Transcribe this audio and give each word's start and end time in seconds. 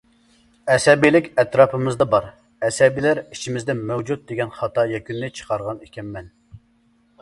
ئەسەبىيلىك 0.75 1.27
ئەتراپىمىزدا 1.43 2.07
بار، 2.15 2.25
ئەسەبىيلەر 2.69 3.23
ئىچىمىزدە 3.27 3.79
مەۋجۇت 3.85 4.27
دېگەن 4.33 4.59
خاتا 4.59 4.91
يەكۈننى 4.97 5.35
چىقارغان 5.41 5.87
ئىكەنمەن. 5.89 6.39